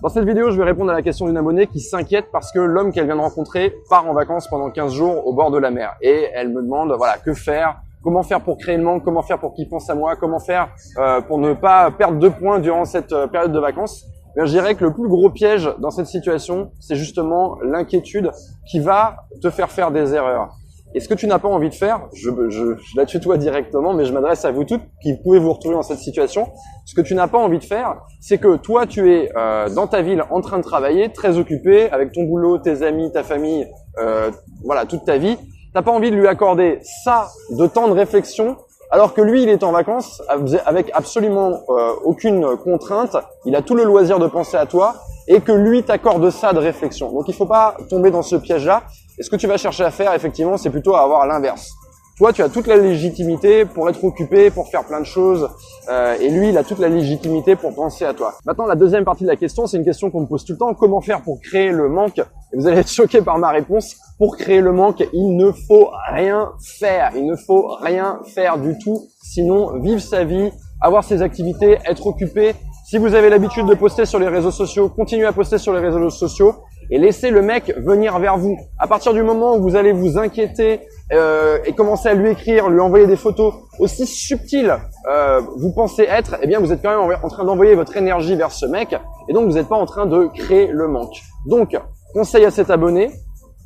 [0.00, 2.60] Dans cette vidéo, je vais répondre à la question d'une abonnée qui s'inquiète parce que
[2.60, 5.72] l'homme qu'elle vient de rencontrer part en vacances pendant 15 jours au bord de la
[5.72, 5.96] mer.
[6.00, 9.40] Et elle me demande, voilà, que faire Comment faire pour créer le manque Comment faire
[9.40, 12.84] pour qu'il pense à moi Comment faire euh, pour ne pas perdre deux points durant
[12.84, 14.04] cette euh, période de vacances
[14.36, 18.30] je dirais que le plus gros piège dans cette situation, c'est justement l'inquiétude
[18.70, 20.54] qui va te faire faire des erreurs.
[20.94, 23.92] Et ce que tu n'as pas envie de faire, je, je, je la tutoie directement,
[23.92, 26.48] mais je m'adresse à vous toutes qui pouvez vous retrouver dans cette situation.
[26.86, 29.86] Ce que tu n'as pas envie de faire, c'est que toi, tu es euh, dans
[29.86, 33.68] ta ville en train de travailler, très occupé, avec ton boulot, tes amis, ta famille,
[33.98, 34.30] euh,
[34.64, 35.36] voilà, toute ta vie.
[35.74, 38.56] T'as pas envie de lui accorder ça de temps de réflexion,
[38.90, 40.22] alors que lui, il est en vacances
[40.64, 43.16] avec absolument euh, aucune contrainte.
[43.44, 44.94] Il a tout le loisir de penser à toi
[45.26, 47.12] et que lui t'accorde ça de réflexion.
[47.12, 48.84] Donc il faut pas tomber dans ce piège-là.
[49.18, 51.72] Et ce que tu vas chercher à faire, effectivement, c'est plutôt à avoir l'inverse.
[52.18, 55.48] Toi, tu as toute la légitimité pour être occupé, pour faire plein de choses,
[55.88, 58.34] euh, et lui, il a toute la légitimité pour penser à toi.
[58.44, 60.58] Maintenant, la deuxième partie de la question, c'est une question qu'on me pose tout le
[60.58, 60.74] temps.
[60.74, 63.96] Comment faire pour créer le manque Et vous allez être choqué par ma réponse.
[64.18, 67.12] Pour créer le manque, il ne faut rien faire.
[67.14, 69.06] Il ne faut rien faire du tout.
[69.22, 70.50] Sinon, vivre sa vie,
[70.80, 72.54] avoir ses activités, être occupé.
[72.88, 75.80] Si vous avez l'habitude de poster sur les réseaux sociaux, continuez à poster sur les
[75.80, 76.54] réseaux sociaux
[76.90, 78.56] et laissez le mec venir vers vous.
[78.78, 80.80] À partir du moment où vous allez vous inquiéter
[81.12, 84.76] euh, et commencer à lui écrire, lui envoyer des photos aussi subtiles,
[85.10, 88.36] euh, vous pensez être, eh bien vous êtes quand même en train d'envoyer votre énergie
[88.36, 88.96] vers ce mec
[89.28, 91.22] et donc vous n'êtes pas en train de créer le manque.
[91.46, 91.76] Donc,
[92.12, 93.10] conseil à cet abonné,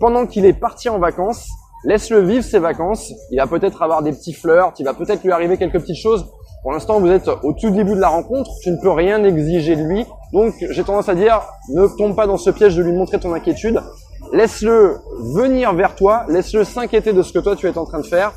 [0.00, 1.48] pendant qu'il est parti en vacances,
[1.84, 3.12] laisse-le vivre ses vacances.
[3.30, 6.30] Il va peut-être avoir des petits fleurs, il va peut-être lui arriver quelques petites choses.
[6.62, 9.74] Pour l'instant, vous êtes au tout début de la rencontre, tu ne peux rien exiger
[9.74, 10.06] de lui.
[10.32, 13.34] Donc, j'ai tendance à dire, ne tombe pas dans ce piège de lui montrer ton
[13.34, 13.80] inquiétude.
[14.32, 14.98] Laisse-le
[15.34, 18.32] venir vers toi, laisse-le s'inquiéter de ce que toi tu es en train de faire.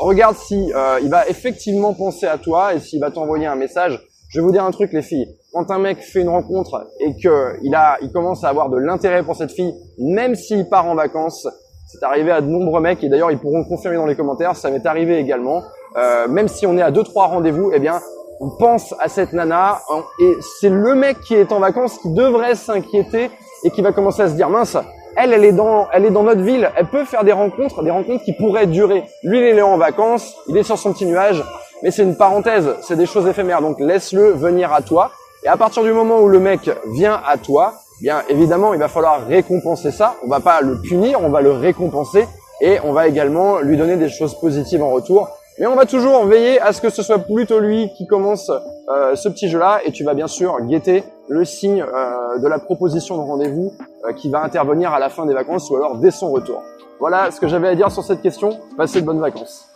[0.00, 4.04] Regarde si euh, il va effectivement penser à toi et s'il va t'envoyer un message.
[4.28, 5.28] Je vais vous dire un truc, les filles.
[5.52, 8.76] Quand un mec fait une rencontre et que il a, il commence à avoir de
[8.76, 11.46] l'intérêt pour cette fille, même s'il part en vacances,
[11.86, 14.56] c'est arrivé à de nombreux mecs et d'ailleurs ils pourront confirmer dans les commentaires.
[14.56, 15.62] Ça m'est arrivé également.
[15.96, 18.00] Euh, même si on est à deux trois rendez-vous, eh bien,
[18.40, 22.12] on pense à cette nana hein, et c'est le mec qui est en vacances qui
[22.12, 23.30] devrait s'inquiéter
[23.64, 24.76] et qui va commencer à se dire mince,
[25.16, 27.90] elle, elle est dans, elle est dans notre ville, elle peut faire des rencontres, des
[27.90, 29.04] rencontres qui pourraient durer.
[29.22, 31.42] Lui, il est en vacances, il est sur son petit nuage,
[31.82, 35.10] mais c'est une parenthèse, c'est des choses éphémères, donc laisse-le venir à toi.
[35.42, 38.88] Et à partir du moment où le mec vient à toi, bien évidemment, il va
[38.88, 40.16] falloir récompenser ça.
[40.24, 42.26] On va pas le punir, on va le récompenser
[42.60, 45.28] et on va également lui donner des choses positives en retour.
[45.58, 49.16] Mais on va toujours veiller à ce que ce soit plutôt lui qui commence euh,
[49.16, 53.16] ce petit jeu-là et tu vas bien sûr guetter le signe euh, de la proposition
[53.16, 53.72] de rendez-vous
[54.04, 56.62] euh, qui va intervenir à la fin des vacances ou alors dès son retour.
[57.00, 58.50] Voilà ce que j'avais à dire sur cette question.
[58.76, 59.75] Passez de bonnes vacances.